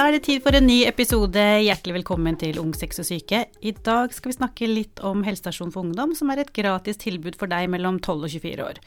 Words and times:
Da 0.00 0.06
er 0.08 0.14
det 0.16 0.22
tid 0.24 0.40
for 0.40 0.56
en 0.56 0.64
ny 0.64 0.78
episode. 0.88 1.42
Hjertelig 1.60 1.98
velkommen 1.98 2.38
til 2.40 2.56
Ung 2.56 2.70
sex 2.72 3.02
og 3.02 3.04
syke. 3.04 3.42
I 3.60 3.72
dag 3.84 4.14
skal 4.16 4.30
vi 4.30 4.36
snakke 4.38 4.68
litt 4.70 5.02
om 5.04 5.20
helsestasjon 5.26 5.74
for 5.74 5.84
ungdom, 5.84 6.14
som 6.16 6.32
er 6.32 6.40
et 6.40 6.52
gratis 6.56 6.96
tilbud 7.02 7.36
for 7.36 7.52
deg 7.52 7.68
mellom 7.68 7.98
12 8.00 8.24
og 8.24 8.32
24 8.32 8.64
år. 8.64 8.80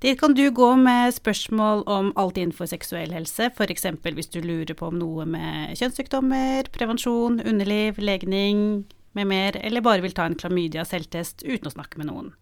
Dit 0.00 0.16
kan 0.22 0.32
du 0.32 0.46
gå 0.56 0.70
med 0.80 1.12
spørsmål 1.18 1.84
om 1.84 2.08
alt 2.16 2.40
innenfor 2.40 2.72
seksuell 2.72 3.12
helse, 3.12 3.50
f.eks. 3.52 3.84
hvis 4.08 4.32
du 4.32 4.40
lurer 4.40 4.72
på 4.72 4.88
om 4.88 4.96
noe 4.96 5.28
med 5.28 5.76
kjønnssykdommer, 5.76 6.72
prevensjon, 6.72 7.42
underliv, 7.44 8.00
legning 8.00 8.86
med 9.20 9.28
mer, 9.28 9.60
eller 9.60 9.84
bare 9.84 10.00
vil 10.00 10.16
ta 10.16 10.24
en 10.24 10.40
klamydia-selvtest 10.40 11.44
uten 11.44 11.68
å 11.68 11.76
snakke 11.76 12.00
med 12.00 12.08
noen. 12.08 12.32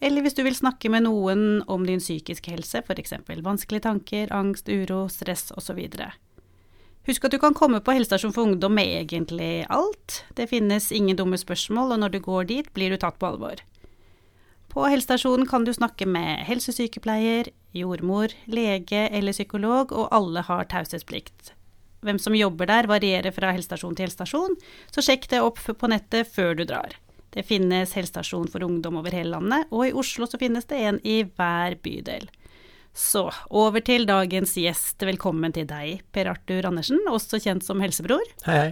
Eller 0.00 0.24
hvis 0.24 0.40
du 0.40 0.40
vil 0.40 0.56
snakke 0.56 0.88
med 0.88 1.04
noen 1.04 1.60
om 1.68 1.84
din 1.84 2.00
psykiske 2.00 2.56
helse, 2.56 2.80
f.eks. 2.80 3.18
vanskelige 3.28 3.90
tanker, 3.90 4.32
angst, 4.32 4.72
uro, 4.72 5.04
stress 5.12 5.50
osv. 5.52 5.84
Husk 7.06 7.24
at 7.24 7.34
du 7.36 7.38
kan 7.38 7.54
komme 7.54 7.78
på 7.86 7.94
helsestasjon 7.94 8.32
for 8.34 8.48
ungdom 8.48 8.74
med 8.74 8.90
egentlig 9.04 9.66
alt. 9.70 10.24
Det 10.34 10.48
finnes 10.50 10.90
ingen 10.90 11.16
dumme 11.18 11.38
spørsmål, 11.38 11.94
og 11.94 12.00
når 12.02 12.16
du 12.16 12.20
går 12.24 12.48
dit, 12.50 12.70
blir 12.74 12.90
du 12.90 12.98
tatt 12.98 13.20
på 13.20 13.28
alvor. 13.28 13.62
På 14.72 14.88
helsestasjonen 14.90 15.46
kan 15.48 15.64
du 15.64 15.70
snakke 15.72 16.08
med 16.10 16.42
helsesykepleier, 16.48 17.52
jordmor, 17.72 18.34
lege 18.50 19.06
eller 19.14 19.36
psykolog, 19.36 19.94
og 19.94 20.10
alle 20.12 20.42
har 20.48 20.66
taushetsplikt. 20.72 21.54
Hvem 22.02 22.18
som 22.20 22.34
jobber 22.36 22.68
der 22.68 22.90
varierer 22.90 23.32
fra 23.34 23.54
helsestasjon 23.54 23.94
til 23.96 24.08
helsestasjon, 24.08 24.58
så 24.90 25.04
sjekk 25.04 25.30
det 25.30 25.44
opp 25.46 25.62
på 25.62 25.90
nettet 25.90 26.28
før 26.34 26.58
du 26.58 26.66
drar. 26.66 26.98
Det 27.36 27.46
finnes 27.46 27.94
helsestasjon 27.96 28.50
for 28.50 28.66
ungdom 28.66 28.98
over 28.98 29.14
hele 29.14 29.36
landet, 29.36 29.70
og 29.70 29.86
i 29.86 29.94
Oslo 29.94 30.26
så 30.26 30.42
finnes 30.42 30.66
det 30.66 30.82
en 30.90 31.00
i 31.06 31.20
hver 31.22 31.78
bydel. 31.86 32.26
Så 32.96 33.26
over 33.52 33.82
til 33.84 34.06
dagens 34.08 34.54
gjest. 34.56 35.02
Velkommen 35.04 35.52
til 35.52 35.66
deg, 35.68 36.00
Per 36.16 36.30
Arthur 36.30 36.70
Andersen, 36.70 37.02
også 37.12 37.36
kjent 37.44 37.66
som 37.66 37.82
helsebror. 37.84 38.24
Hei, 38.46 38.56
hei. 38.56 38.70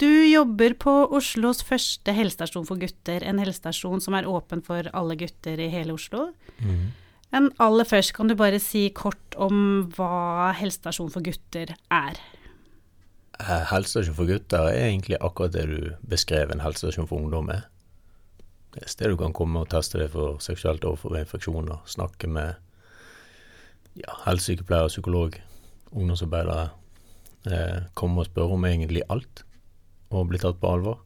Du 0.00 0.06
jobber 0.06 0.76
på 0.80 0.92
Oslos 1.12 1.58
første 1.66 2.14
helsestasjon 2.16 2.64
for 2.68 2.80
gutter, 2.80 3.26
en 3.26 3.42
helsestasjon 3.42 4.00
som 4.00 4.14
er 4.16 4.28
åpen 4.30 4.62
for 4.64 4.86
alle 4.96 5.16
gutter 5.20 5.60
i 5.60 5.66
hele 5.74 5.98
Oslo. 5.98 6.30
Mm. 6.62 6.86
Men 7.34 7.50
aller 7.60 7.88
først, 7.90 8.14
kan 8.16 8.30
du 8.30 8.36
bare 8.38 8.62
si 8.62 8.86
kort 8.96 9.36
om 9.36 9.90
hva 9.98 10.54
helsestasjon 10.56 11.10
for 11.12 11.26
gutter 11.26 11.74
er? 11.90 12.22
Eh, 13.42 13.66
Helsestasjon 13.74 14.16
for 14.16 14.30
gutter 14.30 14.70
er 14.70 14.86
egentlig 14.86 15.18
akkurat 15.20 15.58
det 15.58 15.66
du 15.68 15.92
beskrev 16.14 16.54
en 16.54 16.62
helsestasjon 16.62 17.10
for 17.10 17.20
ungdom 17.20 17.50
er. 17.52 17.66
Det 18.70 18.84
er 18.84 18.86
et 18.86 18.94
sted 18.94 19.12
du 19.12 19.18
kan 19.20 19.34
komme 19.34 19.66
og 19.66 19.70
teste 19.74 19.98
deg 19.98 20.14
for 20.14 20.38
seksuelt 20.42 20.86
overfor 20.86 21.18
infeksjoner, 21.18 21.82
snakke 21.90 22.30
med 22.30 22.54
ja, 24.00 24.16
helsesykepleier, 24.26 24.88
psykolog, 24.88 25.36
ungdomsarbeidere. 25.92 26.70
Eh, 27.50 27.78
komme 27.94 28.22
og 28.22 28.28
spørre 28.28 28.56
om 28.56 28.66
egentlig 28.68 29.04
alt, 29.08 29.44
og 30.10 30.28
bli 30.28 30.40
tatt 30.40 30.60
på 30.60 30.74
alvor. 30.74 31.00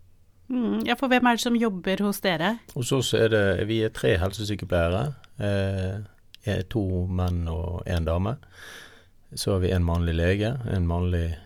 Mm, 0.49 0.83
ja, 0.85 0.97
for 0.99 1.09
hvem 1.09 1.27
er 1.27 1.39
det 1.39 1.45
som 1.45 1.57
jobber 1.57 2.03
hos 2.05 2.21
dere? 2.21 2.59
Hos 2.75 2.93
oss 2.93 3.15
er 3.17 3.31
det 3.33 3.69
Vi 3.69 3.81
er 3.83 3.95
tre 3.95 4.17
helsesykepleiere. 4.21 5.05
Eh, 5.41 6.03
er 6.45 6.67
to 6.69 7.07
menn 7.09 7.47
og 7.49 7.83
én 7.89 8.05
dame. 8.05 8.37
Så 9.35 9.53
har 9.55 9.63
vi 9.65 9.73
en 9.73 9.85
mannlig 9.85 10.15
lege, 10.15 10.53
en 10.71 10.87
mannlig 10.87 11.39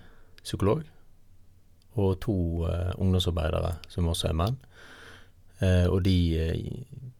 psykolog, 0.42 0.82
og 1.94 2.20
to 2.20 2.66
eh, 2.66 2.92
ungdomsarbeidere 2.98 3.76
som 3.88 4.08
også 4.08 4.28
er 4.28 4.38
menn. 4.40 4.58
Eh, 5.58 5.86
og 5.90 6.02
de 6.06 6.16
eh, 6.38 6.58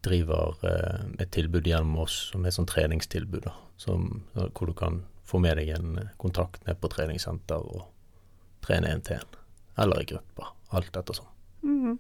driver 0.07 0.59
eh, 0.67 1.07
et 1.23 1.31
tilbud 1.35 1.67
gjennom 1.67 2.05
oss 2.05 2.29
som 2.33 2.47
er 2.47 2.55
sånn 2.55 2.69
treningstilbud, 2.71 3.43
da. 3.49 3.55
Som, 3.79 4.25
hvor 4.35 4.71
du 4.71 4.75
kan 4.75 5.03
få 5.29 5.39
med 5.43 5.59
deg 5.61 5.71
en 5.77 5.99
kontakt 6.19 6.65
ned 6.67 6.81
på 6.83 6.91
treningssenter 6.91 7.63
og 7.63 7.85
trene 8.65 8.91
én 8.91 9.03
til 9.07 9.21
én. 9.21 9.39
Eller 9.79 10.03
i 10.03 10.09
grupper. 10.11 10.51
Alt 10.75 10.97
ettersom. 10.99 11.29
Mm. 11.63 11.99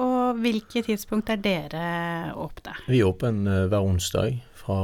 Og 0.00 0.40
hvilke 0.42 0.82
tidspunkt 0.82 1.28
er 1.30 1.42
dere 1.44 1.84
åpne? 2.40 2.74
Vi 2.88 3.02
er 3.02 3.10
åpne 3.10 3.66
hver 3.68 3.84
onsdag 3.84 4.40
fra 4.58 4.78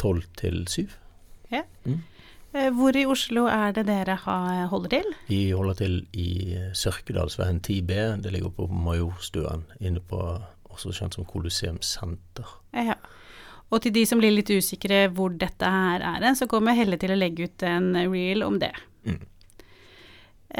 tolv 0.00 0.24
til 0.40 0.64
syv. 0.70 0.96
Ja. 1.52 1.62
Mm. 1.84 2.00
Eh, 2.56 2.70
Hvor 2.72 2.96
i 2.96 3.04
Oslo 3.06 3.46
er 3.52 3.74
det 3.76 3.86
dere 3.88 4.16
holder 4.70 4.88
til? 4.96 5.14
Vi 5.28 5.40
holder 5.50 5.74
til 5.82 5.96
i 6.16 6.28
eh, 6.56 6.72
Sørkedalsveien 6.72 7.60
10B. 7.60 8.22
Det 8.24 8.32
ligger 8.32 8.54
på 8.54 8.68
Majorstuen, 8.70 9.66
inne 9.80 10.00
på 10.00 10.20
også 10.70 10.92
kjent 10.96 11.16
som 11.18 11.28
Colosseum 11.28 11.80
senter. 11.84 12.48
Ja. 12.72 12.96
Og 13.70 13.82
til 13.82 13.92
de 13.92 14.04
som 14.06 14.20
blir 14.22 14.32
litt 14.32 14.50
usikre 14.52 15.06
hvor 15.12 15.34
dette 15.34 15.68
her 15.68 16.04
er, 16.14 16.28
så 16.38 16.46
kommer 16.50 16.76
Helle 16.76 16.98
til 17.02 17.12
å 17.12 17.18
legge 17.18 17.48
ut 17.48 17.64
en 17.66 17.90
reel 17.98 18.44
om 18.46 18.60
det. 18.62 18.72
Mm. 19.06 19.24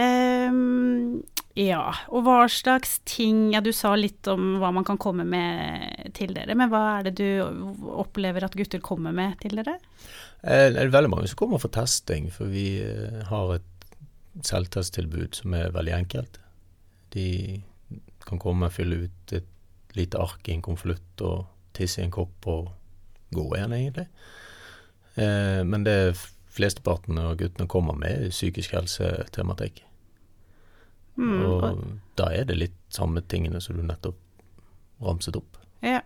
Ehm, 0.03 1.23
ja, 1.56 1.83
og 2.12 2.27
hva 2.27 2.43
slags 2.53 2.99
ting 3.09 3.50
Ja, 3.55 3.62
du 3.65 3.71
sa 3.72 3.94
litt 3.97 4.28
om 4.28 4.59
hva 4.61 4.69
man 4.77 4.84
kan 4.84 4.99
komme 5.00 5.25
med 5.25 6.12
til 6.17 6.34
dere, 6.37 6.55
men 6.59 6.69
hva 6.72 6.99
er 6.99 7.06
det 7.09 7.15
du 7.17 7.87
opplever 7.97 8.44
at 8.44 8.56
gutter 8.59 8.83
kommer 8.84 9.15
med 9.17 9.39
til 9.41 9.56
dere? 9.56 9.78
Eh, 10.43 10.69
Det 10.72 10.83
er 10.83 10.93
veldig 10.93 11.11
mange 11.15 11.31
som 11.33 11.41
kommer 11.41 11.62
for 11.62 11.72
testing, 11.72 12.28
for 12.31 12.53
vi 12.53 12.83
eh, 12.84 13.22
har 13.31 13.55
et 13.56 13.72
selvtesttilbud 14.45 15.34
som 15.41 15.55
er 15.56 15.72
veldig 15.72 15.95
enkelt. 15.97 16.39
De 17.16 17.62
kan 18.27 18.39
komme 18.43 18.69
og 18.69 18.77
fylle 18.77 19.06
ut 19.06 19.33
et 19.33 19.49
lite 19.97 20.21
ark 20.21 20.49
i 20.49 20.53
en 20.59 20.62
konvolutt 20.66 21.25
og 21.25 21.47
tisse 21.72 22.03
i 22.03 22.05
en 22.05 22.12
kopp 22.12 22.47
og 22.53 22.69
gå 23.33 23.47
igjen, 23.56 23.72
egentlig. 23.72 24.09
Eh, 25.16 25.65
Men 25.65 25.84
det 25.89 26.16
flesteparten 26.53 27.19
av 27.19 27.37
guttene 27.41 27.69
kommer 27.69 27.97
med, 27.97 28.28
psykisk 28.31 28.77
helsetematikk. 28.77 29.83
Mm, 31.16 31.38
og, 31.47 31.62
Og 31.65 31.84
da 32.19 32.31
er 32.37 32.44
det 32.49 32.59
litt 32.60 32.77
samme 32.93 33.22
tingene 33.25 33.60
som 33.65 33.77
du 33.78 33.84
nettopp 33.87 34.19
ramset 35.03 35.37
opp. 35.37 35.59
ja. 35.84 36.03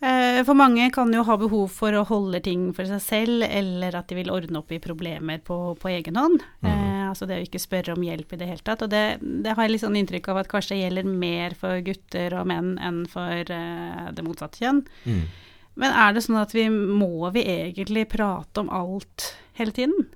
Eh, 0.00 0.44
For 0.46 0.54
mange 0.54 0.90
kan 0.94 1.10
jo 1.10 1.24
ha 1.26 1.34
behov 1.36 1.72
for 1.74 1.90
å 1.98 2.04
holde 2.06 2.38
ting 2.46 2.68
for 2.74 2.86
seg 2.86 3.00
selv, 3.02 3.42
eller 3.42 3.96
at 3.98 4.06
de 4.06 4.14
vil 4.20 4.30
ordne 4.30 4.60
opp 4.60 4.70
i 4.70 4.78
problemer 4.78 5.40
på, 5.42 5.74
på 5.74 5.90
egen 5.90 6.14
hånd. 6.14 6.44
Eh, 6.62 7.08
altså 7.08 7.26
det 7.26 7.40
å 7.40 7.46
ikke 7.46 7.58
spørre 7.58 7.96
om 7.96 8.04
hjelp 8.06 8.32
i 8.32 8.38
det 8.38 8.46
hele 8.46 8.62
tatt. 8.62 8.84
Og 8.86 8.92
det, 8.92 9.18
det 9.42 9.56
har 9.56 9.66
jeg 9.66 9.74
litt 9.74 9.82
sånn 9.82 9.98
inntrykk 9.98 10.30
av 10.30 10.42
at 10.44 10.50
kanskje 10.52 10.78
gjelder 10.78 11.08
mer 11.08 11.56
for 11.58 11.82
gutter 11.82 12.36
og 12.38 12.46
menn 12.46 12.76
enn 12.78 13.02
for 13.10 13.50
eh, 13.54 14.06
det 14.14 14.26
motsatte 14.26 14.62
kjønn. 14.62 14.84
Mm. 15.02 15.24
Men 15.82 15.98
er 16.04 16.14
det 16.14 16.24
sånn 16.26 16.38
at 16.40 16.54
vi 16.54 16.68
må 16.70 17.30
vi 17.34 17.42
egentlig 17.50 18.06
prate 18.14 18.62
om 18.62 18.70
alt 18.74 19.32
hele 19.58 19.74
tiden? 19.74 20.08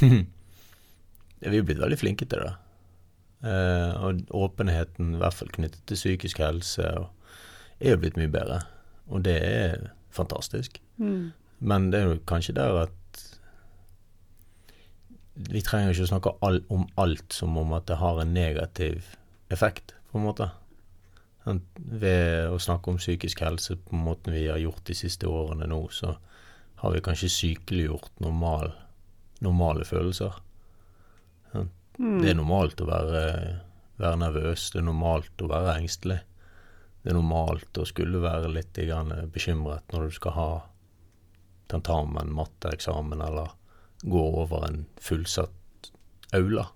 Vi 1.44 1.58
er 1.58 1.64
blitt 1.66 1.76
veldig 1.76 1.98
flinke 2.00 2.24
til 2.24 2.40
det. 2.40 2.54
Eh, 3.44 4.04
og 4.04 4.24
åpenheten, 4.32 5.14
i 5.14 5.20
hvert 5.20 5.36
fall 5.36 5.52
knyttet 5.52 5.82
til 5.88 5.98
psykisk 5.98 6.40
helse, 6.40 6.86
er 7.80 7.92
jo 7.92 8.00
blitt 8.00 8.16
mye 8.16 8.32
bedre. 8.32 8.62
Og 9.12 9.24
det 9.26 9.36
er 9.44 9.88
fantastisk. 10.14 10.80
Mm. 10.96 11.32
Men 11.60 11.90
det 11.92 12.00
er 12.00 12.08
jo 12.08 12.20
kanskje 12.28 12.56
der 12.56 12.84
at 12.86 13.24
vi 15.34 15.60
trenger 15.66 15.92
ikke 15.92 16.06
å 16.06 16.12
snakke 16.12 16.32
all, 16.46 16.60
om 16.70 16.86
alt 17.00 17.34
som 17.34 17.56
om 17.58 17.72
at 17.74 17.88
det 17.90 17.98
har 17.98 18.20
en 18.22 18.34
negativ 18.34 19.16
effekt, 19.52 19.96
på 20.10 20.20
en 20.20 20.28
måte. 20.28 20.48
Sånn, 21.44 21.60
Ved 21.74 22.48
å 22.54 22.60
snakke 22.62 22.92
om 22.92 23.00
psykisk 23.00 23.42
helse 23.44 23.76
på 23.76 23.98
måten 23.98 24.32
vi 24.32 24.46
har 24.48 24.62
gjort 24.62 24.84
de 24.88 24.96
siste 24.96 25.28
årene 25.28 25.68
nå, 25.68 25.82
så 25.92 26.14
har 26.80 26.94
vi 26.94 27.02
kanskje 27.04 27.32
sykeliggjort 27.32 28.22
normal, 28.22 28.72
normale 29.44 29.84
følelser. 29.88 30.38
Sånn, 31.52 31.68
Mm. 31.98 32.20
Det 32.22 32.30
er 32.30 32.38
normalt 32.38 32.80
å 32.82 32.88
være, 32.88 33.24
være 34.02 34.20
nervøs, 34.22 34.70
det 34.74 34.80
er 34.80 34.88
normalt 34.88 35.44
å 35.44 35.50
være 35.50 35.76
engstelig. 35.78 36.20
Det 37.04 37.12
er 37.12 37.18
normalt 37.18 37.78
å 37.78 37.86
skulle 37.86 38.22
være 38.22 38.50
litt 38.50 38.78
bekymret 39.34 39.92
når 39.92 40.08
du 40.08 40.16
skal 40.16 40.36
ha 40.38 40.48
tentamen, 41.70 42.32
matteeksamen, 42.34 43.20
eller 43.20 43.52
gå 44.02 44.22
over 44.42 44.66
en 44.66 44.84
fullsatt 45.00 45.90
aula, 46.34 46.68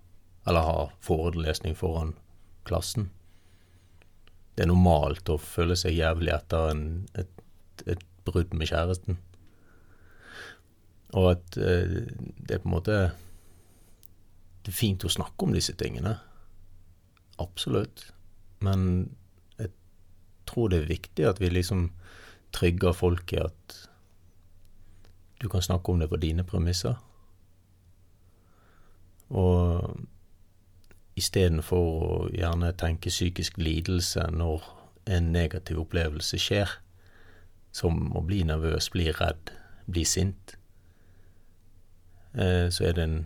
eller 0.47 0.65
ha 0.65 0.83
forelesning 1.05 1.75
foran 1.77 2.13
klassen. 2.69 3.09
Det 4.55 4.65
er 4.65 4.71
normalt 4.71 5.29
å 5.31 5.37
føle 5.39 5.75
seg 5.79 5.97
jævlig 5.97 6.33
etter 6.35 6.71
en, 6.73 6.85
et, 7.17 7.43
et 7.87 8.05
brudd 8.27 8.53
med 8.53 8.69
kjæresten. 8.69 9.19
Og 11.17 11.31
at 11.33 11.57
eh, 11.57 12.05
det 12.45 12.57
er 12.57 12.61
på 12.61 12.69
en 12.69 12.75
måte 12.75 12.97
Det 14.69 14.75
er 14.75 14.81
fint 14.83 15.01
å 15.01 15.09
snakke 15.09 15.47
om 15.47 15.53
disse 15.55 15.73
tingene. 15.73 16.11
Absolutt. 17.41 18.03
Men 18.61 19.15
jeg 19.57 19.71
tror 20.45 20.69
det 20.69 20.83
er 20.83 20.91
viktig 20.91 21.25
at 21.25 21.39
vi 21.41 21.49
liksom 21.49 21.87
trygger 22.53 22.93
folk 22.93 23.33
i 23.33 23.39
at 23.41 23.77
du 25.41 25.47
kan 25.49 25.65
snakke 25.65 25.89
om 25.89 26.03
det 26.03 26.09
på 26.11 26.19
dine 26.21 26.45
premisser. 26.45 26.99
Og 29.33 29.97
istedenfor 31.17 31.89
å 32.05 32.13
gjerne 32.29 32.69
tenke 32.77 33.09
psykisk 33.09 33.57
lidelse 33.57 34.27
når 34.29 34.69
en 35.09 35.31
negativ 35.33 35.81
opplevelse 35.81 36.37
skjer, 36.37 36.77
som 37.73 38.13
å 38.13 38.21
bli 38.21 38.43
nervøs, 38.45 38.91
bli 38.93 39.09
redd, 39.17 39.49
bli 39.89 40.05
sint, 40.05 40.59
eh, 42.37 42.69
så 42.69 42.85
er 42.85 42.97
det 43.01 43.09
en 43.09 43.19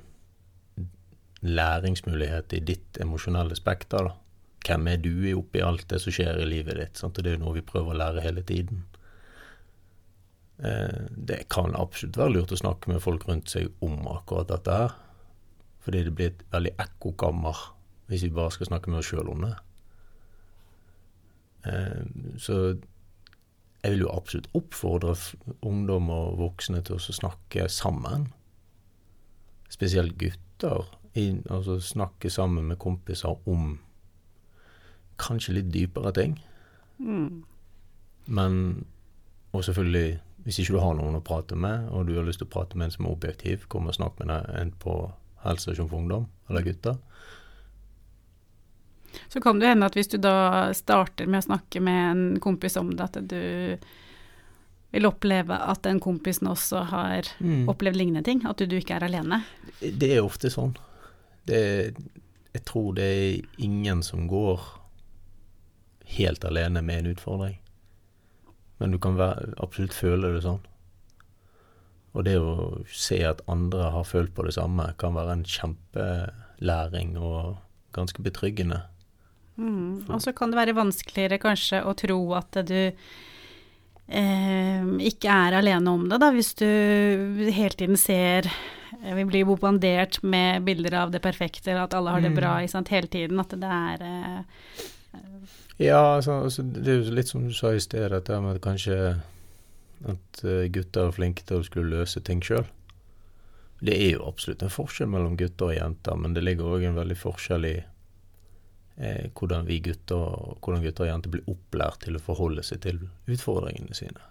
læringsmulighet 1.44 2.54
i 2.54 2.62
ditt 2.64 3.00
emosjonelle 3.02 3.56
spekter. 3.56 4.10
da. 4.10 4.16
Hvem 4.64 4.88
er 4.88 4.98
du 5.04 5.12
oppi 5.38 5.62
alt 5.62 5.90
det 5.90 6.00
som 6.02 6.16
skjer 6.16 6.40
i 6.40 6.48
livet 6.48 6.80
ditt? 6.80 6.98
Sant? 6.98 7.20
Det 7.20 7.28
er 7.28 7.38
jo 7.38 7.44
noe 7.46 7.58
vi 7.58 7.66
prøver 7.68 7.94
å 7.94 8.00
lære 8.00 8.24
hele 8.24 8.44
tiden. 8.48 8.86
Eh, 10.64 11.10
det 11.10 11.50
kan 11.52 11.76
absolutt 11.76 12.18
være 12.18 12.38
lurt 12.38 12.56
å 12.56 12.62
snakke 12.62 12.92
med 12.92 13.04
folk 13.04 13.28
rundt 13.28 13.52
seg 13.52 13.74
om 13.84 14.08
akkurat 14.08 14.48
dette 14.54 14.80
her. 14.80 14.96
Fordi 15.84 16.06
det 16.06 16.16
blir 16.16 16.32
et 16.32 16.46
veldig 16.54 16.76
ekkokammer 16.80 17.60
hvis 18.08 18.24
vi 18.24 18.36
bare 18.36 18.54
skal 18.56 18.70
snakke 18.70 18.92
med 18.92 19.02
oss 19.02 19.12
sjøl 19.12 19.32
om 19.34 19.44
det. 19.44 19.54
Eh, 21.68 22.04
så 22.40 22.60
jeg 23.84 23.92
vil 23.92 24.06
jo 24.06 24.14
absolutt 24.14 24.48
oppfordre 24.56 25.16
ungdom 25.68 26.08
og 26.14 26.38
voksne 26.40 26.80
til 26.88 26.96
å 26.96 27.04
snakke 27.04 27.68
sammen. 27.68 28.30
Spesielt 29.74 30.16
gutter. 30.22 30.88
I, 31.16 31.28
altså 31.50 31.80
snakke 31.80 32.30
sammen 32.34 32.66
med 32.68 32.80
kompiser 32.82 33.36
om 33.48 33.80
kanskje 35.22 35.54
litt 35.60 35.72
dypere 35.74 36.12
ting. 36.14 36.40
Mm. 37.00 37.44
Men 38.26 38.86
Og 39.54 39.62
selvfølgelig, 39.64 40.20
hvis 40.44 40.58
ikke 40.60 40.74
du 40.74 40.80
har 40.82 40.96
noen 40.98 41.14
å 41.16 41.22
prate 41.22 41.54
med, 41.56 41.90
og 41.94 42.08
du 42.08 42.16
har 42.18 42.26
lyst 42.26 42.40
til 42.42 42.48
å 42.48 42.54
prate 42.56 42.74
med 42.76 42.88
en 42.88 42.92
som 42.96 43.06
er 43.06 43.12
objektiv, 43.14 43.68
kom 43.70 43.86
og 43.86 43.94
snakk 43.94 44.18
med 44.26 44.48
en 44.58 44.72
på 44.82 44.96
helsestasjon 45.44 45.90
for 45.92 46.00
ungdom 46.00 46.26
eller 46.50 46.66
gutter. 46.66 46.96
Så 49.30 49.42
kan 49.42 49.60
det 49.62 49.68
hende 49.70 49.86
at 49.86 49.94
hvis 49.94 50.10
du 50.10 50.18
da 50.18 50.72
starter 50.74 51.30
med 51.30 51.44
å 51.44 51.46
snakke 51.46 51.82
med 51.86 52.00
en 52.12 52.40
kompis 52.42 52.78
om 52.82 52.90
det, 52.98 53.06
at 53.12 53.20
du 53.30 53.78
vil 54.94 55.06
oppleve 55.10 55.54
at 55.54 55.84
den 55.86 56.00
kompisen 56.02 56.50
også 56.50 56.84
har 56.90 57.30
Mm. 57.40 57.68
opplevd 57.70 57.96
lignende 57.98 58.24
ting, 58.26 58.42
at 58.46 58.58
du, 58.58 58.66
du 58.66 58.78
ikke 58.78 58.96
er 58.98 59.06
alene. 59.06 59.44
Det 59.82 60.18
er 60.18 60.24
ofte 60.26 60.50
sånn. 60.50 60.76
Det, 61.50 61.64
jeg 62.54 62.64
tror 62.70 62.94
det 62.98 63.10
er 63.10 63.64
ingen 63.64 64.04
som 64.06 64.28
går 64.32 64.62
helt 66.18 66.46
alene 66.46 66.82
med 66.86 67.04
en 67.04 67.12
utfordring. 67.14 67.58
Men 68.78 68.94
du 68.94 69.00
kan 69.00 69.18
være, 69.20 69.54
absolutt 69.64 69.96
føle 69.96 70.34
det 70.36 70.44
sånn. 70.46 70.62
Og 72.14 72.26
det 72.28 72.38
å 72.38 72.84
se 72.94 73.18
at 73.26 73.42
andre 73.50 73.90
har 73.96 74.06
følt 74.06 74.34
på 74.36 74.46
det 74.46 74.54
samme, 74.58 74.92
kan 75.02 75.16
være 75.18 75.40
en 75.40 75.46
kjempelæring 75.50 77.16
og 77.18 77.56
ganske 77.96 78.22
betryggende. 78.26 78.84
Mm. 79.58 80.10
Og 80.10 80.22
så 80.22 80.34
kan 80.36 80.54
det 80.54 80.60
være 80.62 80.78
vanskeligere 80.78 81.42
kanskje 81.42 81.84
å 81.86 81.94
tro 81.98 82.20
at 82.38 82.62
du 82.70 82.92
eh, 84.08 84.84
ikke 85.10 85.30
er 85.32 85.58
alene 85.60 85.92
om 85.94 86.08
det, 86.10 86.20
da, 86.22 86.32
hvis 86.36 86.54
du 86.60 86.66
hele 87.54 87.76
tiden 87.78 87.98
ser 87.98 88.48
eh, 88.50 89.14
Vi 89.16 89.26
blir 89.26 89.46
bombardert 89.46 90.22
med 90.24 90.64
bilder 90.68 90.94
av 91.04 91.12
det 91.12 91.22
perfekte, 91.24 91.72
eller 91.72 91.84
at 91.88 91.94
alle 91.94 92.10
har 92.12 92.22
det 92.22 92.32
Mm. 92.32 92.36
bra 92.40 92.68
sant, 92.68 92.90
hele 92.90 93.08
tiden. 93.08 93.40
At 93.40 93.50
det 93.50 93.64
er 93.64 94.02
eh, 94.02 94.44
Ja, 95.80 96.16
altså, 96.18 96.44
altså, 96.44 96.64
det 96.64 96.88
er 96.88 97.02
jo 97.04 97.12
litt 97.16 97.28
som 97.28 97.48
du 97.48 97.54
sa 97.54 97.74
i 97.74 97.80
sted, 97.80 98.10
dette 98.12 98.40
med 98.42 98.56
at 98.56 98.62
kanskje 98.62 99.20
at 100.08 100.44
eh, 100.44 100.68
gutter 100.70 101.08
er 101.08 101.12
flinke 101.16 101.44
til 101.48 101.58
å 101.62 101.64
skulle 101.66 101.90
løse 102.00 102.20
ting 102.22 102.42
sjøl. 102.44 102.66
Det 103.84 103.96
er 103.98 104.14
jo 104.14 104.28
absolutt 104.28 104.62
en 104.64 104.70
forskjell 104.72 105.10
mellom 105.12 105.36
gutter 105.38 105.72
og 105.72 105.76
jenter, 105.76 106.16
men 106.16 106.34
det 106.34 106.44
ligger 106.44 106.66
òg 106.78 106.84
en 106.88 106.96
veldig 106.96 107.18
forskjell 107.20 107.66
i 107.68 107.84
eh, 108.98 109.30
hvordan 109.34 109.68
vi 109.70 109.80
gutter, 109.84 110.58
hvordan 110.60 110.84
gutter 110.84 111.08
og 111.08 111.12
jenter 111.12 111.34
blir 111.34 111.50
opplært 111.52 112.04
til 112.06 112.18
å 112.18 112.24
forholde 112.24 112.66
seg 112.66 112.84
til 112.86 113.02
utfordringene 113.28 113.98
sine. 113.98 114.30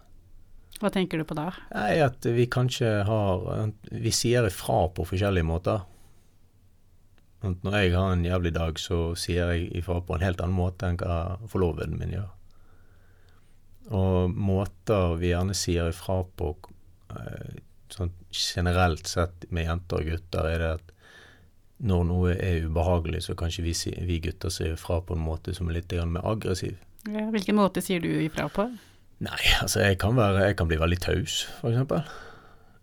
Hva 0.82 0.91
tenker 0.91 1.20
du 1.20 1.26
på 1.29 1.37
da? 1.38 1.50
Nei, 1.70 2.00
at 2.03 2.26
vi 2.26 2.49
kanskje 2.50 3.03
har 3.06 3.70
Vi 3.93 4.11
sier 4.11 4.49
ifra 4.49 4.88
på 4.91 5.05
forskjellige 5.06 5.47
måter. 5.47 5.85
At 7.43 7.64
når 7.67 7.76
jeg 7.79 7.94
har 7.94 8.12
en 8.12 8.25
jævlig 8.26 8.55
dag, 8.55 8.79
så 8.79 9.14
sier 9.19 9.53
jeg 9.53 9.69
ifra 9.79 10.00
på 10.03 10.17
en 10.17 10.25
helt 10.25 10.43
annen 10.43 10.59
måte 10.59 10.88
enn 10.88 10.99
hva 10.99 11.38
forloveden 11.50 11.99
min 11.99 12.14
gjør. 12.14 12.31
Og 13.99 14.35
måter 14.38 15.17
vi 15.19 15.32
gjerne 15.32 15.56
sier 15.59 15.91
ifra 15.91 16.20
på 16.38 16.53
eh, 17.14 17.62
sånn 17.93 18.12
generelt 18.31 19.11
sett 19.11 19.47
med 19.50 19.67
jenter 19.67 20.03
og 20.03 20.12
gutter, 20.12 20.49
er 20.49 20.62
det 20.62 20.70
at 20.79 20.93
når 21.82 22.05
noe 22.06 22.32
er 22.37 22.67
ubehagelig, 22.69 23.25
så 23.26 23.34
kanskje 23.38 23.64
vi, 23.67 23.75
vi 24.06 24.20
gutter 24.23 24.52
sier 24.55 24.79
fra 24.79 25.00
på 25.02 25.17
en 25.17 25.25
måte 25.25 25.55
som 25.56 25.69
er 25.69 25.81
litt 25.81 25.94
mer 26.06 26.26
aggressiv. 26.31 26.76
Ja, 27.11 27.26
hvilken 27.34 27.58
måte 27.58 27.82
sier 27.82 28.02
du 28.02 28.11
ifra 28.23 28.46
på? 28.52 28.69
Nei, 29.23 29.40
altså 29.62 29.82
jeg 29.84 30.00
kan 30.02 30.17
være 30.19 30.49
Jeg 30.49 30.56
kan 30.58 30.69
bli 30.70 30.79
veldig 30.79 30.99
taus, 31.02 31.46
eksempel. 31.62 32.02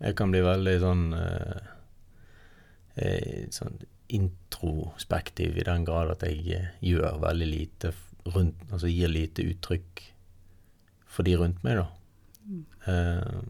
Jeg 0.00 0.16
kan 0.16 0.32
bli 0.32 0.40
veldig 0.44 0.76
sånn 0.80 1.02
eh, 1.16 1.64
eh, 2.96 3.42
Sånn 3.52 3.80
introspektiv 4.10 5.58
i 5.60 5.66
den 5.66 5.84
grad 5.86 6.12
at 6.14 6.24
jeg 6.26 6.40
eh, 6.56 6.70
gjør 6.84 7.20
veldig 7.22 7.48
lite 7.48 7.92
rundt 8.34 8.64
Altså 8.70 8.88
gir 8.90 9.12
lite 9.12 9.44
uttrykk 9.52 10.04
for 11.10 11.26
de 11.26 11.34
rundt 11.36 11.64
meg, 11.66 11.80
da. 11.80 11.88
Eh, 12.86 13.40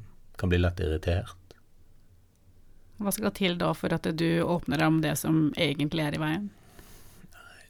kan 0.40 0.48
bli 0.48 0.58
lett 0.62 0.80
irritert. 0.80 1.39
Hva 3.00 3.12
skal 3.16 3.32
til 3.32 3.56
da 3.60 3.70
for 3.76 3.92
at 3.96 4.04
du 4.12 4.42
åpner 4.44 4.82
om 4.84 5.00
det 5.00 5.14
som 5.16 5.48
egentlig 5.56 6.04
er 6.04 6.16
i 6.16 6.20
veien? 6.20 6.50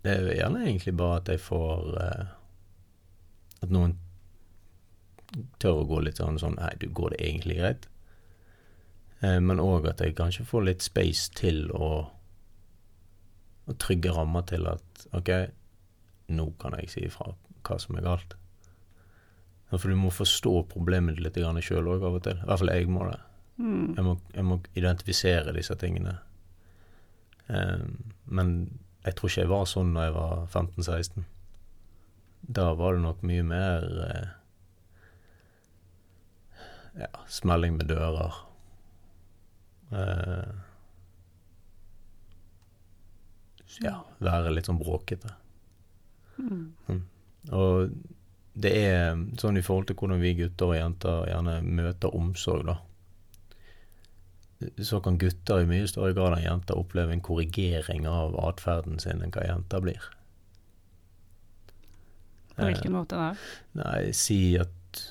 Det 0.03 0.15
er 0.17 0.31
gjerne 0.35 0.65
egentlig 0.65 0.95
bare 0.99 1.21
at 1.21 1.29
jeg 1.29 1.43
får 1.45 1.91
eh, 2.01 2.31
At 3.61 3.73
noen 3.75 3.99
tør 5.61 5.83
å 5.83 5.89
gå 5.91 6.01
litt 6.03 6.19
sånn 6.19 6.41
sånn 6.41 6.57
Nei, 6.59 6.73
du 6.81 6.89
går 6.89 7.15
det 7.15 7.21
egentlig 7.29 7.59
greit? 7.61 7.87
Eh, 9.21 9.39
men 9.45 9.63
òg 9.63 9.91
at 9.93 10.03
jeg 10.03 10.17
kanskje 10.19 10.49
får 10.49 10.67
litt 10.67 10.83
space 10.87 11.31
til 11.39 11.69
å 11.77 11.93
Og 13.69 13.79
trygge 13.79 14.17
rammer 14.17 14.49
til 14.49 14.67
at 14.73 15.07
OK, 15.15 15.31
nå 16.33 16.51
kan 16.59 16.75
jeg 16.81 16.91
si 16.91 17.07
ifra 17.07 17.35
hva 17.67 17.77
som 17.79 17.97
er 17.99 18.07
galt. 18.07 18.35
For 19.71 19.93
du 19.93 19.99
må 20.01 20.11
forstå 20.11 20.53
problemet 20.73 21.21
litt 21.23 21.37
sjøl 21.37 21.91
òg 21.93 22.03
av 22.09 22.17
og 22.19 22.23
til. 22.25 22.39
I 22.41 22.47
hvert 22.49 22.63
fall 22.63 22.73
jeg 22.73 22.89
må 22.91 23.05
det. 23.07 23.19
Mm. 23.61 23.95
Jeg 23.97 24.05
må, 24.07 24.17
jeg 24.35 24.47
må 24.49 24.61
identifisere 24.79 25.53
disse 25.57 25.77
tingene. 25.81 26.17
Um, 27.51 28.13
men 28.25 28.55
jeg 29.05 29.17
tror 29.17 29.31
ikke 29.31 29.45
jeg 29.45 29.53
var 29.53 29.69
sånn 29.69 29.95
da 29.97 30.07
jeg 30.09 30.17
var 30.17 30.47
15-16. 30.49 31.27
Da 32.41 32.71
var 32.79 32.97
det 32.97 33.05
nok 33.05 33.23
mye 33.27 33.45
mer 33.45 33.85
eh, 34.07 34.31
ja, 37.05 37.11
smelling 37.29 37.77
med 37.77 37.91
dører. 37.91 38.39
Eh, 39.93 40.51
ja, 43.85 43.97
være 44.21 44.53
litt 44.53 44.69
sånn 44.69 44.81
bråkete. 44.81 45.33
Mm. 46.41 47.03
Og 47.57 47.93
det 48.61 48.73
er 48.77 49.21
sånn 49.41 49.61
i 49.61 49.65
forhold 49.65 49.89
til 49.89 49.99
hvordan 50.01 50.21
vi 50.21 50.35
gutter 50.43 50.73
og 50.73 50.79
jenter 50.79 51.29
gjerne 51.31 51.61
møter 51.65 52.17
omsorg, 52.17 52.67
da. 52.69 52.77
Så 54.83 55.01
kan 55.01 55.19
gutter 55.19 55.63
i 55.63 55.69
mye 55.69 55.89
større 55.89 56.15
grad 56.17 56.37
enn 56.37 56.45
jenter 56.45 56.77
oppleve 56.77 57.15
en 57.15 57.23
korrigering 57.25 58.07
av 58.09 58.37
atferden 58.45 59.01
sin 59.01 59.23
enn 59.25 59.33
hva 59.33 59.47
jenter 59.47 59.81
blir. 59.85 60.11
På 62.57 62.69
hvilken 62.69 62.93
måte 62.93 63.17
da? 63.17 63.31
Nei, 63.81 64.11
si 64.17 64.59
at, 64.61 65.03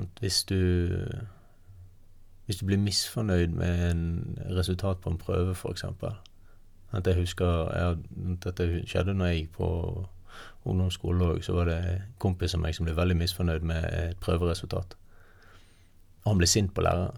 at 0.00 0.24
hvis 0.24 0.44
du 0.48 0.58
Hvis 2.46 2.58
du 2.58 2.66
blir 2.66 2.80
misfornøyd 2.80 3.52
med 3.54 3.90
en 3.90 4.38
resultat 4.50 4.98
på 5.00 5.10
en 5.10 5.18
prøve, 5.18 5.54
f.eks. 5.54 5.84
At 6.92 7.06
jeg 7.06 7.14
husker 7.16 7.46
jeg, 7.76 7.98
Dette 8.44 8.66
skjedde 8.86 9.14
når 9.14 9.26
jeg 9.26 9.36
gikk 9.36 9.52
på 9.56 9.68
ungdomsskole 10.64 11.24
òg. 11.24 11.44
Så 11.44 11.54
var 11.54 11.70
det 11.70 11.76
en 11.78 12.08
kompis 12.18 12.56
av 12.56 12.64
meg 12.64 12.74
som 12.74 12.88
ble 12.88 12.96
veldig 12.96 13.16
misfornøyd 13.20 13.64
med 13.66 13.86
et 13.92 14.18
prøveresultat. 14.20 14.96
Han 16.26 16.38
ble 16.38 16.48
sint 16.50 16.74
på 16.74 16.84
læreren. 16.84 17.16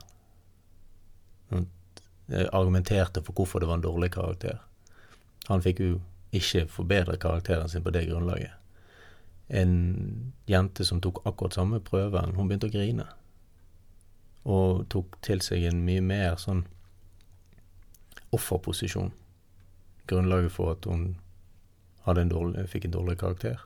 Argumenterte 2.53 3.23
for 3.23 3.37
hvorfor 3.37 3.61
det 3.61 3.69
var 3.69 3.81
en 3.81 3.85
dårlig 3.85 4.13
karakter. 4.15 4.59
Han 5.49 5.63
fikk 5.63 5.81
jo 5.81 6.01
ikke 6.33 6.67
forbedret 6.73 7.21
karakteren 7.21 7.69
sin 7.69 7.85
på 7.85 7.93
det 7.95 8.07
grunnlaget 8.09 8.55
en 9.49 10.33
jente 10.47 10.85
som 10.85 11.01
tok 11.01 11.27
akkurat 11.27 11.53
samme 11.53 11.81
prøven, 11.81 12.35
hun 12.35 12.49
begynte 12.49 12.69
å 12.71 12.73
grine. 12.73 13.07
Og 14.45 14.85
tok 14.93 15.19
til 15.25 15.43
seg 15.45 15.67
en 15.69 15.85
mye 15.85 16.05
mer 16.05 16.39
sånn 16.41 16.65
offerposisjon. 18.35 19.13
Grunnlaget 20.09 20.53
for 20.53 20.75
at 20.75 20.89
hun 20.89 21.15
en 22.05 22.29
dårlig, 22.29 22.67
fikk 22.69 22.89
en 22.89 22.97
dårlig 22.99 23.19
karakter. 23.21 23.61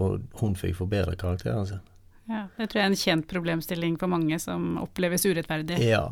Og 0.00 0.22
hun 0.40 0.56
fikk 0.56 0.78
forbedret 0.78 1.20
karakteren 1.20 1.66
sin. 1.68 1.82
Ja, 2.30 2.46
det 2.56 2.70
tror 2.70 2.80
jeg 2.80 2.86
er 2.86 2.92
en 2.92 3.00
kjent 3.00 3.28
problemstilling 3.28 3.98
for 4.00 4.08
mange 4.12 4.38
som 4.40 4.78
oppleves 4.80 5.26
urettferdig. 5.28 5.76
Ja, 5.84 6.06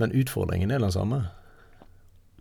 men 0.00 0.14
utfordringen 0.14 0.70
er 0.74 0.82
den 0.84 0.92
samme. 0.92 1.24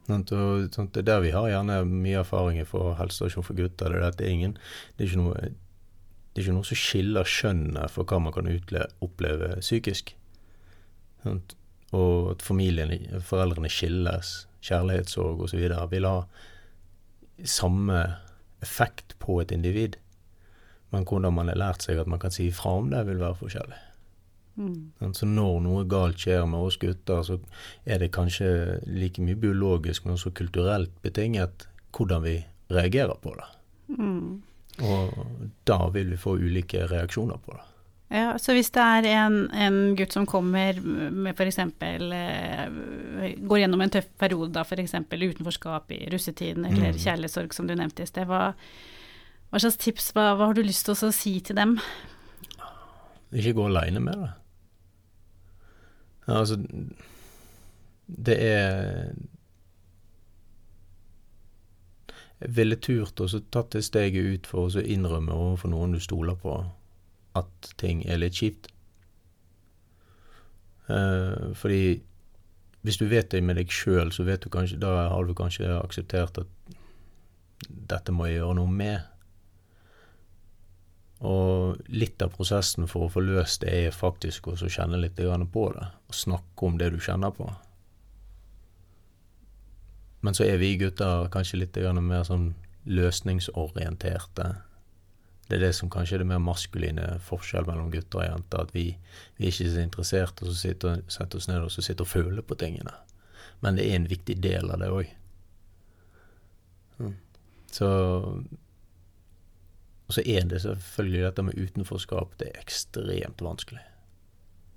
Det 0.08 0.98
er 1.00 1.06
der 1.08 1.22
vi 1.24 1.32
har 1.32 1.48
gjerne 1.48 1.78
mye 1.88 2.20
erfaringer 2.20 2.68
for 2.68 2.98
helsestasjon 3.00 3.46
for 3.48 3.56
gutter. 3.56 3.94
Det 3.94 4.02
er, 4.02 4.18
det, 4.18 4.26
er 4.28 4.34
ingen, 4.36 4.58
det, 4.98 5.08
er 5.08 5.22
noe, 5.22 5.38
det 5.40 6.42
er 6.42 6.44
ikke 6.44 6.58
noe 6.58 6.68
som 6.68 6.80
skiller 6.80 7.30
skjønnet 7.30 7.94
for 7.94 8.10
hva 8.10 8.20
man 8.20 8.36
kan 8.36 8.52
oppleve 8.52 9.54
psykisk. 9.62 10.12
Og 11.24 12.34
at 12.34 12.44
foreldrene 12.44 13.72
skilles, 13.72 14.36
kjærlighetssorg 14.64 15.46
osv. 15.48 15.64
vil 15.92 16.10
ha 16.10 16.18
samme 17.48 18.04
effekt 18.64 19.16
på 19.24 19.40
et 19.42 19.52
individ. 19.56 19.96
Men 20.94 21.08
hvordan 21.10 21.34
man 21.34 21.50
har 21.50 21.58
lært 21.60 21.84
seg 21.86 21.98
at 22.00 22.08
man 22.08 22.22
kan 22.22 22.32
si 22.34 22.48
ifra 22.52 22.76
om 22.80 22.90
det, 22.94 23.02
vil 23.08 23.20
være 23.22 23.40
forskjellig. 23.40 23.82
Mm. 24.62 25.14
Så 25.18 25.26
når 25.26 25.60
noe 25.66 25.84
galt 25.90 26.22
skjer 26.22 26.46
med 26.46 26.62
oss 26.68 26.78
gutter, 26.78 27.24
så 27.26 27.40
er 27.90 28.04
det 28.04 28.12
kanskje 28.14 28.50
like 28.86 29.22
mye 29.26 29.40
biologisk, 29.42 30.06
men 30.06 30.14
også 30.14 30.30
kulturelt 30.38 30.94
betinget 31.02 31.66
hvordan 31.98 32.22
vi 32.26 32.36
reagerer 32.74 33.18
på 33.22 33.34
det. 33.40 33.48
Mm. 33.98 34.42
Og 34.86 35.18
da 35.70 35.80
vil 35.94 36.14
vi 36.14 36.18
få 36.22 36.36
ulike 36.38 36.86
reaksjoner 36.90 37.42
på 37.46 37.58
det. 37.58 37.66
Ja, 38.14 38.36
så 38.38 38.54
hvis 38.54 38.70
det 38.76 38.82
er 38.82 39.08
en, 39.10 39.48
en 39.58 39.78
gutt 39.98 40.14
som 40.14 40.26
kommer 40.30 40.78
med 40.86 41.34
f.eks. 41.34 41.58
Eh, 41.58 43.38
går 43.42 43.62
gjennom 43.64 43.82
en 43.82 43.94
tøff 43.94 44.10
periode, 44.22 44.62
f.eks. 44.62 44.94
utenforskap 45.10 45.90
i 45.98 46.04
russetiden 46.14 46.66
eller 46.70 46.92
Mm. 46.94 47.00
kjærlighetssorg, 47.02 47.54
som 47.58 47.66
du 47.68 47.74
nevnte 47.74 48.04
i 48.06 48.10
sted, 48.10 48.28
hva, 48.30 48.54
hva 49.54 49.60
slags 49.62 49.78
tips, 49.78 50.08
hva, 50.16 50.32
hva 50.34 50.48
har 50.50 50.56
du 50.58 50.64
lyst 50.66 50.88
til 50.88 50.98
å 50.98 51.12
si 51.14 51.36
til 51.46 51.60
dem? 51.60 51.76
Ikke 53.30 53.54
gå 53.54 53.68
aleine 53.70 54.02
med 54.02 54.18
det. 54.18 54.32
Altså, 56.34 56.58
det 58.08 58.38
er 58.40 59.14
Jeg 62.44 62.56
ville 62.58 62.76
turt 62.76 63.22
å 63.22 63.28
tatt 63.54 63.76
det 63.78 63.84
steget 63.86 64.26
ut 64.26 64.48
for 64.50 64.68
å 64.68 64.82
innrømme 64.82 65.32
overfor 65.32 65.72
noen 65.72 65.94
du 65.96 66.02
stoler 66.04 66.36
på, 66.36 66.58
at 67.40 67.70
ting 67.80 68.02
er 68.04 68.20
litt 68.20 68.36
kjipt. 68.42 68.68
Eh, 70.92 71.54
fordi 71.56 72.02
hvis 72.84 73.00
du 73.00 73.06
vet 73.08 73.32
det 73.32 73.40
med 73.46 73.62
deg 73.62 73.72
sjøl, 73.72 74.12
så 74.12 74.26
vet 74.28 74.44
du 74.44 74.50
kanskje, 74.52 74.82
da 74.82 75.08
har 75.14 75.24
du 75.24 75.32
kanskje 75.38 75.72
akseptert 75.78 76.42
at 76.42 76.76
dette 77.70 78.12
må 78.12 78.28
jeg 78.28 78.42
gjøre 78.42 78.60
noe 78.60 78.76
med. 78.82 79.13
Og 81.24 81.80
litt 81.88 82.22
av 82.22 82.34
prosessen 82.36 82.90
for 82.92 83.06
å 83.06 83.12
få 83.12 83.24
løst 83.24 83.64
det, 83.64 83.72
er 83.72 83.96
faktisk 83.96 84.50
også 84.52 84.68
å 84.68 84.74
kjenne 84.76 85.00
litt 85.00 85.16
på 85.16 85.68
det. 85.76 85.86
Og 86.10 86.18
snakke 86.18 86.68
om 86.68 86.78
det 86.78 86.92
du 86.92 87.00
kjenner 87.00 87.32
på. 87.32 87.48
Men 90.24 90.36
så 90.36 90.46
er 90.48 90.60
vi 90.60 90.76
gutter 90.80 91.30
kanskje 91.32 91.62
litt 91.62 91.80
mer 92.00 92.24
sånn 92.28 92.54
løsningsorienterte. 92.84 94.50
Det 95.48 95.58
er 95.58 95.66
det 95.66 95.74
som 95.76 95.90
kanskje 95.92 96.18
er 96.18 96.24
det 96.24 96.30
mer 96.32 96.44
maskuline 96.44 97.08
forskjell 97.24 97.68
mellom 97.68 97.92
gutter 97.92 98.22
og 98.22 98.28
jenter. 98.28 98.64
At 98.64 98.76
vi, 98.76 98.86
vi 99.38 99.48
er 99.48 99.52
ikke 99.52 99.72
så 99.72 99.84
interessert 99.84 100.44
og 100.44 100.52
så 100.52 100.56
sitter, 100.60 101.04
setter 101.12 101.40
oss 101.40 101.50
ned 101.52 101.64
og 101.64 101.72
så 101.72 101.84
sitter 101.84 102.08
og 102.08 102.12
føler 102.12 102.48
på 102.48 102.60
tingene. 102.60 102.96
Men 103.64 103.80
det 103.80 103.88
er 103.88 104.00
en 104.00 104.12
viktig 104.12 104.38
del 104.44 104.72
av 104.72 104.80
det 104.84 104.92
òg. 104.92 105.12
Så 107.74 107.90
og 110.08 110.18
så 110.18 110.24
er 110.26 110.46
det 110.50 110.62
selvfølgelig 110.62 111.24
dette 111.24 111.44
med 111.48 111.58
utenforskap. 111.58 112.36
Det 112.40 112.50
er 112.52 112.62
ekstremt 112.62 113.42
vanskelig. 113.42 113.84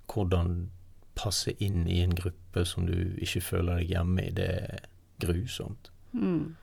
Hvordan 0.07 0.69
passe 1.17 1.51
inn 1.63 1.87
i 1.87 1.99
en 2.03 2.15
gruppe 2.15 2.63
som 2.65 2.85
du 2.87 3.17
ikke 3.17 3.41
føler 3.43 3.81
deg 3.81 3.93
hjemme 3.95 4.27
i, 4.27 4.33
det 4.37 4.47
er 4.47 4.85
grusomt. 5.23 5.91
Mm. 6.13 6.55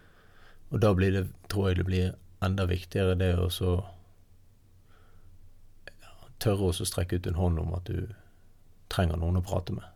Og 0.70 0.80
da 0.80 0.92
blir 0.94 1.12
det, 1.14 1.24
tror 1.50 1.68
jeg 1.70 1.80
det 1.80 1.88
blir 1.88 2.14
enda 2.44 2.66
viktigere 2.70 3.16
det 3.18 3.32
å 3.40 3.48
så 3.52 3.74
ja, 5.90 6.14
tørre 6.42 6.70
å 6.70 6.86
strekke 6.86 7.18
ut 7.18 7.28
en 7.30 7.40
hånd 7.40 7.60
om 7.62 7.74
at 7.76 7.90
du 7.90 8.14
trenger 8.92 9.18
noen 9.20 9.40
å 9.40 9.44
prate 9.44 9.74
med. 9.76 9.86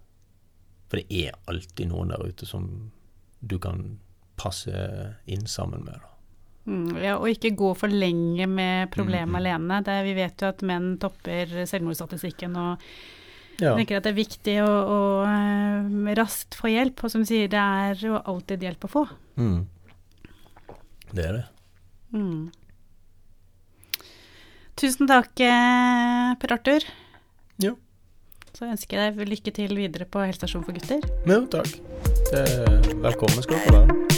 For 0.88 1.00
det 1.00 1.08
er 1.28 1.40
alltid 1.50 1.90
noen 1.90 2.12
der 2.12 2.24
ute 2.26 2.48
som 2.48 2.90
du 3.40 3.58
kan 3.62 3.98
passe 4.40 4.74
inn 5.26 5.46
sammen 5.46 5.84
med. 5.86 5.98
da. 6.02 6.17
Mm, 6.68 6.98
ja, 7.00 7.14
og 7.16 7.30
ikke 7.30 7.54
gå 7.56 7.70
for 7.78 7.88
lenge 7.88 8.44
med 8.50 8.90
problemet 8.92 9.32
mm. 9.32 9.38
alene. 9.40 9.80
Det, 9.86 9.94
vi 10.04 10.12
vet 10.18 10.42
jo 10.44 10.50
at 10.50 10.64
menn 10.68 10.90
topper 11.00 11.54
selvmordsstatistikken, 11.70 12.58
og 12.60 12.90
Ja. 13.58 13.72
jeg 13.72 13.80
tenker 13.80 13.98
at 13.98 14.04
det 14.06 14.12
er 14.12 14.18
viktig 14.20 14.56
å, 14.62 14.68
å 14.68 15.00
eh, 15.26 16.12
raskt 16.18 16.54
få 16.54 16.70
hjelp. 16.70 17.00
Og 17.02 17.10
som 17.10 17.24
du 17.24 17.30
sier, 17.30 17.48
det 17.50 17.58
er 17.58 18.04
jo 18.04 18.20
alltid 18.20 18.62
hjelp 18.68 18.84
å 18.86 18.92
få. 18.92 19.04
Mm. 19.40 19.66
Det 21.10 21.24
er 21.24 21.40
det. 21.40 21.44
Mm. 22.12 22.52
Tusen 24.78 25.10
takk, 25.10 25.32
eh, 25.42 26.36
Per 26.38 26.54
Arthur. 26.54 26.86
Ja. 27.64 27.74
Så 28.52 28.68
ønsker 28.68 29.00
jeg 29.00 29.16
deg 29.16 29.32
lykke 29.32 29.56
til 29.56 29.74
videre 29.74 30.06
på 30.06 30.22
helsestasjon 30.22 30.68
for 30.68 30.76
gutter. 30.76 31.02
Jo, 31.26 31.42
takk. 31.50 31.80
Er 32.36 32.92
velkommen 33.02 33.42
skal 33.42 33.58
dere 33.64 33.80
være. 33.80 34.17